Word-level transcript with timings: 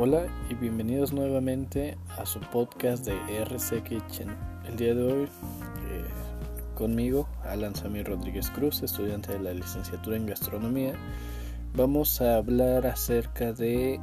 Hola 0.00 0.28
y 0.48 0.54
bienvenidos 0.54 1.12
nuevamente 1.12 1.98
a 2.16 2.24
su 2.24 2.38
podcast 2.38 3.04
de 3.04 3.14
RC 3.42 3.82
Kitchen. 3.82 4.28
El 4.64 4.76
día 4.76 4.94
de 4.94 5.02
hoy 5.02 5.24
eh, 5.24 6.04
conmigo, 6.76 7.28
Alan 7.42 7.74
Samir 7.74 8.06
Rodríguez 8.06 8.48
Cruz, 8.48 8.80
estudiante 8.84 9.32
de 9.32 9.40
la 9.40 9.52
licenciatura 9.52 10.16
en 10.16 10.26
gastronomía, 10.26 10.92
vamos 11.74 12.20
a 12.20 12.36
hablar 12.36 12.86
acerca 12.86 13.52
de 13.52 13.98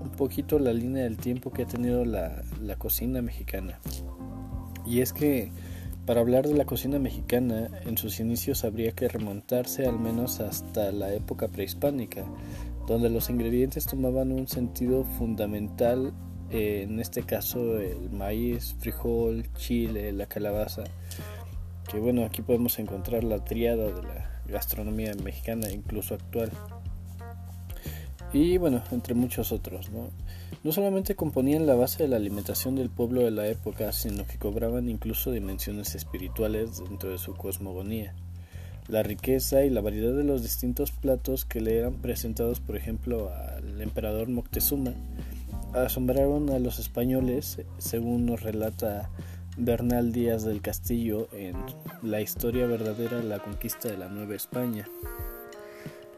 un 0.00 0.10
poquito 0.16 0.60
la 0.60 0.72
línea 0.72 1.02
del 1.02 1.16
tiempo 1.16 1.52
que 1.52 1.62
ha 1.62 1.66
tenido 1.66 2.04
la, 2.04 2.44
la 2.60 2.76
cocina 2.76 3.20
mexicana. 3.20 3.80
Y 4.86 5.00
es 5.00 5.12
que 5.12 5.50
para 6.06 6.20
hablar 6.20 6.48
de 6.48 6.54
la 6.54 6.66
cocina 6.66 6.98
mexicana, 6.98 7.68
en 7.84 7.96
sus 7.96 8.18
inicios 8.18 8.64
habría 8.64 8.90
que 8.92 9.08
remontarse 9.08 9.86
al 9.86 10.00
menos 10.00 10.40
hasta 10.40 10.90
la 10.90 11.12
época 11.14 11.46
prehispánica, 11.46 12.24
donde 12.86 13.10
los 13.10 13.30
ingredientes 13.30 13.86
tomaban 13.86 14.32
un 14.32 14.48
sentido 14.48 15.04
fundamental, 15.04 16.12
eh, 16.50 16.82
en 16.82 17.00
este 17.00 17.22
caso 17.22 17.78
el 17.78 18.10
maíz, 18.10 18.74
frijol, 18.80 19.52
chile, 19.54 20.12
la 20.12 20.26
calabaza, 20.26 20.84
que 21.90 21.98
bueno, 21.98 22.24
aquí 22.24 22.42
podemos 22.42 22.78
encontrar 22.78 23.24
la 23.24 23.44
triada 23.44 23.84
de 23.84 24.02
la 24.02 24.40
gastronomía 24.46 25.14
mexicana, 25.14 25.70
incluso 25.70 26.14
actual. 26.14 26.50
Y 28.32 28.56
bueno, 28.56 28.82
entre 28.92 29.14
muchos 29.14 29.52
otros, 29.52 29.90
¿no? 29.90 30.08
No 30.64 30.72
solamente 30.72 31.16
componían 31.16 31.66
la 31.66 31.74
base 31.74 32.04
de 32.04 32.08
la 32.08 32.16
alimentación 32.16 32.76
del 32.76 32.88
pueblo 32.88 33.22
de 33.22 33.30
la 33.30 33.46
época, 33.46 33.92
sino 33.92 34.26
que 34.26 34.38
cobraban 34.38 34.88
incluso 34.88 35.32
dimensiones 35.32 35.94
espirituales 35.94 36.78
dentro 36.78 37.10
de 37.10 37.18
su 37.18 37.34
cosmogonía. 37.34 38.14
La 38.88 39.02
riqueza 39.02 39.64
y 39.64 39.70
la 39.70 39.80
variedad 39.80 40.12
de 40.12 40.24
los 40.24 40.42
distintos 40.42 40.90
platos 40.90 41.44
que 41.44 41.60
le 41.60 41.78
eran 41.78 41.94
presentados, 41.94 42.60
por 42.60 42.76
ejemplo, 42.76 43.30
al 43.32 43.80
emperador 43.80 44.28
Moctezuma, 44.28 44.92
asombraron 45.72 46.50
a 46.50 46.58
los 46.58 46.78
españoles, 46.78 47.60
según 47.78 48.26
nos 48.26 48.42
relata 48.42 49.10
Bernal 49.56 50.12
Díaz 50.12 50.44
del 50.44 50.62
Castillo 50.62 51.28
en 51.32 51.54
La 52.02 52.20
historia 52.20 52.66
verdadera 52.66 53.18
de 53.18 53.24
la 53.24 53.38
conquista 53.38 53.88
de 53.88 53.98
la 53.98 54.08
Nueva 54.08 54.34
España. 54.34 54.88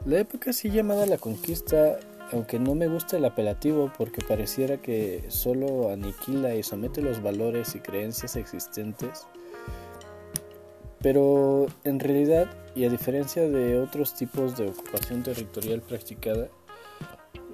La 0.06 0.20
época 0.20 0.50
así 0.50 0.70
llamada 0.70 1.06
la 1.06 1.18
conquista, 1.18 1.98
aunque 2.32 2.58
no 2.58 2.74
me 2.74 2.88
gusta 2.88 3.16
el 3.16 3.24
apelativo 3.24 3.92
porque 3.96 4.24
pareciera 4.26 4.78
que 4.78 5.24
solo 5.28 5.90
aniquila 5.90 6.54
y 6.54 6.62
somete 6.62 7.02
los 7.02 7.22
valores 7.22 7.74
y 7.74 7.80
creencias 7.80 8.36
existentes, 8.36 9.26
pero 11.04 11.66
en 11.84 12.00
realidad, 12.00 12.46
y 12.74 12.86
a 12.86 12.88
diferencia 12.88 13.46
de 13.46 13.78
otros 13.78 14.14
tipos 14.14 14.56
de 14.56 14.68
ocupación 14.68 15.22
territorial 15.22 15.82
practicada, 15.82 16.48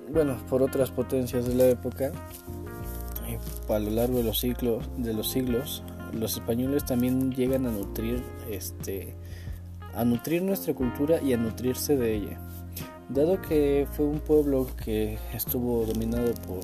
bueno, 0.09 0.37
por 0.49 0.63
otras 0.63 0.93
potencias 0.93 1.49
de 1.49 1.57
la 1.57 1.65
época, 1.65 2.13
a 3.69 3.79
lo 3.81 3.91
largo 3.91 4.19
de 4.19 4.23
los 4.23 4.39
siglos, 4.39 4.89
de 4.99 5.15
los 5.15 5.29
siglos, 5.29 5.83
los 6.13 6.35
españoles 6.35 6.85
también 6.85 7.33
llegan 7.33 7.67
a 7.67 7.73
nutrir, 7.73 8.23
este, 8.49 9.17
a 9.95 10.05
nutrir 10.05 10.43
nuestra 10.43 10.73
cultura 10.73 11.21
y 11.21 11.33
a 11.33 11.37
nutrirse 11.37 11.97
de 11.97 12.15
ella. 12.15 12.41
Dado 13.09 13.43
que 13.43 13.89
fue 13.91 14.07
un 14.07 14.21
pueblo 14.21 14.69
que 14.85 15.19
estuvo 15.35 15.85
dominado 15.87 16.35
por 16.47 16.61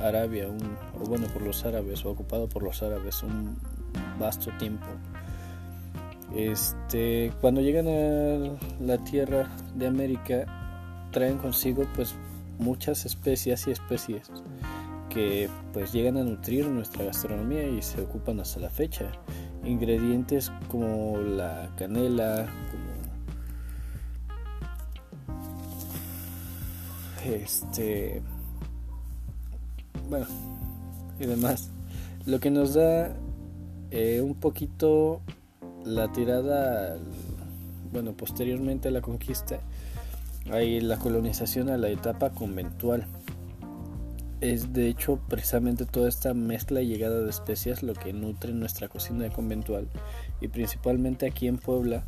Arabia, 0.00 0.46
o 0.46 1.08
bueno, 1.08 1.26
por 1.32 1.42
los 1.42 1.64
árabes, 1.64 2.04
o 2.04 2.10
ocupado 2.10 2.48
por 2.48 2.62
los 2.62 2.84
árabes 2.84 3.24
un 3.24 3.58
vasto 4.20 4.52
tiempo, 4.58 4.86
este, 6.34 7.32
cuando 7.40 7.60
llegan 7.60 7.86
a 7.88 8.84
la 8.84 8.98
tierra 9.04 9.48
de 9.74 9.86
América, 9.86 11.08
traen 11.10 11.38
consigo 11.38 11.84
pues 11.94 12.14
muchas 12.58 13.06
especias 13.06 13.66
y 13.66 13.70
especies 13.70 14.30
que 15.08 15.48
pues 15.72 15.92
llegan 15.92 16.16
a 16.16 16.24
nutrir 16.24 16.66
nuestra 16.66 17.04
gastronomía 17.04 17.66
y 17.66 17.80
se 17.82 18.02
ocupan 18.02 18.40
hasta 18.40 18.60
la 18.60 18.70
fecha. 18.70 19.10
Ingredientes 19.64 20.52
como 20.68 21.18
la 21.18 21.70
canela, 21.76 22.46
como 22.70 22.88
este 27.24 28.22
bueno 30.08 30.26
y 31.20 31.26
demás 31.26 31.70
lo 32.24 32.40
que 32.40 32.50
nos 32.50 32.74
da 32.74 33.14
eh, 33.90 34.20
un 34.22 34.34
poquito 34.34 35.20
la 35.84 36.10
tirada, 36.12 36.96
bueno, 37.92 38.12
posteriormente 38.12 38.88
a 38.88 38.90
la 38.90 39.00
conquista, 39.00 39.60
hay 40.50 40.80
la 40.80 40.98
colonización 40.98 41.68
a 41.68 41.76
la 41.76 41.88
etapa 41.88 42.30
conventual. 42.30 43.06
Es 44.40 44.72
de 44.72 44.88
hecho 44.88 45.18
precisamente 45.28 45.84
toda 45.84 46.08
esta 46.08 46.32
mezcla 46.32 46.80
y 46.80 46.86
llegada 46.86 47.20
de 47.20 47.30
especias 47.30 47.82
lo 47.82 47.94
que 47.94 48.12
nutre 48.12 48.52
nuestra 48.52 48.88
cocina 48.88 49.28
conventual 49.30 49.88
y 50.40 50.46
principalmente 50.46 51.26
aquí 51.26 51.48
en 51.48 51.58
Puebla, 51.58 52.04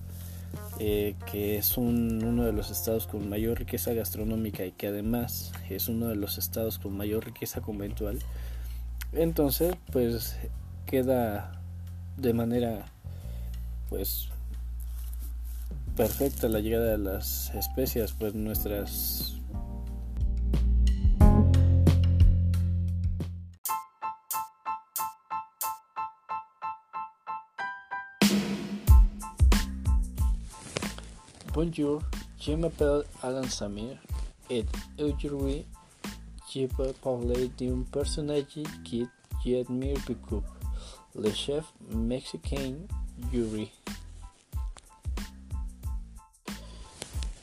eh, 0.78 1.16
que 1.30 1.58
es 1.58 1.76
uno 1.76 2.44
de 2.44 2.52
los 2.52 2.70
estados 2.70 3.08
con 3.08 3.28
mayor 3.28 3.58
riqueza 3.58 3.92
gastronómica 3.94 4.64
y 4.64 4.72
que 4.72 4.86
además 4.86 5.52
es 5.68 5.88
uno 5.88 6.06
de 6.06 6.14
los 6.14 6.38
estados 6.38 6.78
con 6.78 6.96
mayor 6.96 7.24
riqueza 7.24 7.60
conventual. 7.60 8.20
Entonces, 9.12 9.74
pues 9.92 10.38
queda 10.86 11.60
de 12.16 12.32
manera 12.32 12.86
pues 13.90 14.28
perfecta 15.96 16.48
la 16.48 16.60
llegada 16.60 16.92
de 16.92 16.98
las 16.98 17.52
especias, 17.54 18.12
pues 18.12 18.34
nuestras 18.34 19.36
Bonjour, 31.52 32.00
je 32.38 32.56
m'appelle 32.56 33.02
Alan 33.22 33.42
Samir 33.42 33.98
et 34.48 34.64
aujourd'hui 34.98 35.66
je 36.54 36.66
peux 36.66 36.92
parler 37.02 37.50
d'un 37.58 37.82
personnage 37.92 38.62
que 38.88 39.04
j'admire 39.44 39.98
beaucoup, 40.06 40.42
le 41.16 41.30
chef 41.30 41.64
mexicain 41.92 42.76
Yuri. 43.32 43.70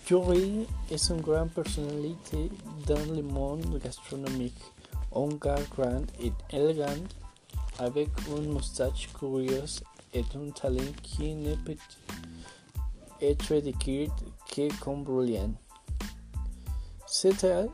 Yuri 0.09 0.67
est 0.89 1.09
une 1.09 1.21
grande 1.21 1.51
personnalité 1.51 2.49
dans 2.87 3.13
le 3.13 3.21
monde 3.21 3.79
gastronomique, 3.83 4.61
un 5.15 5.27
gars 5.35 5.55
grand 5.75 6.05
et 6.21 6.31
élégant, 6.49 7.03
avec 7.79 8.09
une 8.29 8.53
moustache 8.53 9.09
curieuse 9.13 9.83
et 10.13 10.23
un 10.35 10.49
talent 10.51 10.93
qui 11.03 11.35
ne 11.35 11.55
peut 11.55 11.77
être 13.21 13.55
décrit 13.55 14.09
que 14.49 14.67
comme 14.79 15.03
brillant. 15.03 15.53
C'était 17.05 17.67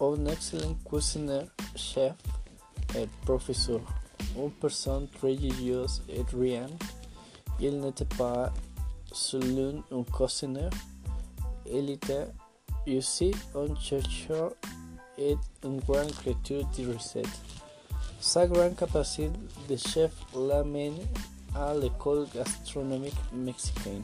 un 0.00 0.26
excellent 0.26 0.76
cuisinier, 0.84 1.46
chef 1.76 2.14
et 2.96 3.08
professeur, 3.24 3.80
une 4.36 4.50
personne 4.50 5.08
religieuse 5.22 6.02
et 6.08 6.22
riante 6.36 7.03
il 7.60 7.80
n'était 7.80 8.04
pas 8.04 8.52
seulement 9.12 9.82
un 9.92 10.02
cuisinier, 10.02 10.68
il 11.66 11.90
était 11.90 12.26
aussi 12.88 13.32
un 13.54 13.74
chercheur 13.76 14.52
et 15.16 15.36
une 15.62 15.80
grande 15.80 16.12
créature 16.12 16.66
de 16.76 16.92
recettes. 16.92 17.40
Sa 18.20 18.46
grande 18.46 18.74
capacité 18.76 19.30
de 19.68 19.76
chef 19.76 20.12
l'amène 20.34 20.98
à 21.54 21.74
l'école 21.74 22.26
gastronomique 22.34 23.14
mexicaine. 23.32 24.02